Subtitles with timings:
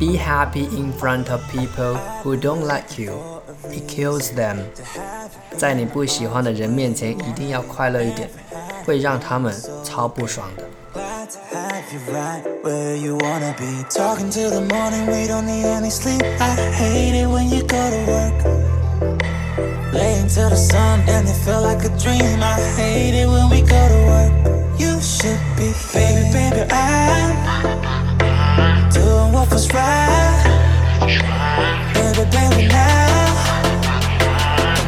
[0.00, 3.12] Be happy in front of people who don't like you.
[3.70, 4.58] It kills them.
[5.56, 8.28] 在你不喜欢的人面前一定要快乐一点，
[8.84, 10.64] 会让他们超不爽的。
[10.94, 13.84] Glad to have you right where you wanna be.
[13.90, 16.22] Talking till the morning, we don't need any sleep.
[16.40, 18.32] I hate it when you go to work.
[19.92, 22.42] Laying till the sun, then it feel like a dream.
[22.42, 24.32] I hate it when we go to work.
[24.78, 28.09] You should be, baby, baby, I'm doing what
[31.93, 33.27] Baby, baby, now.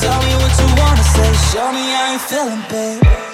[0.00, 3.27] Tell me what you wanna say, show me how you feeling, babe.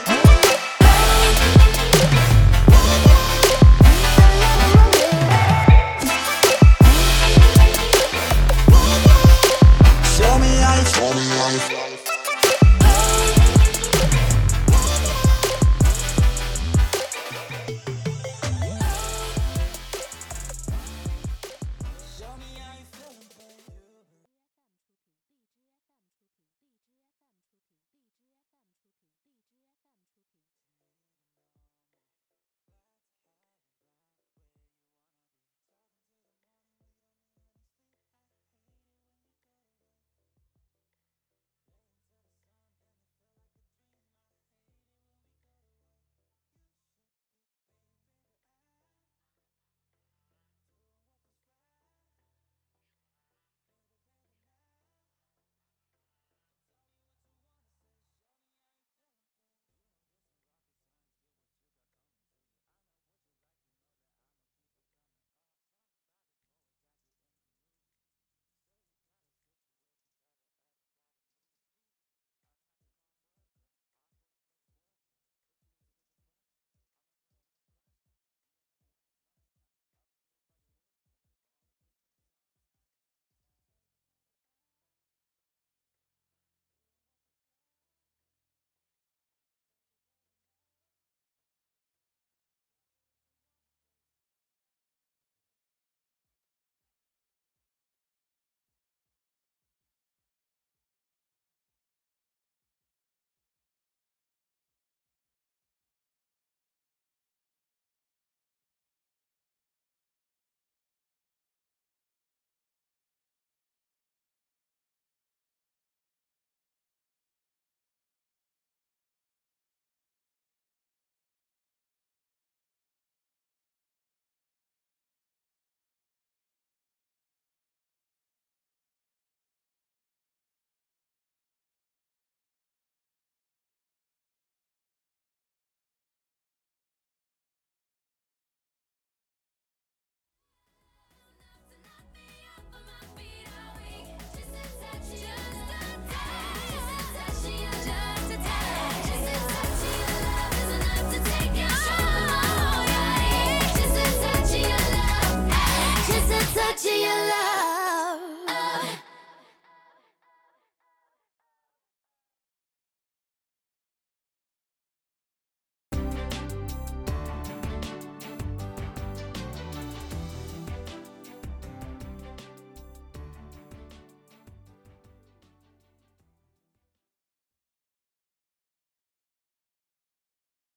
[156.74, 157.43] Of your love.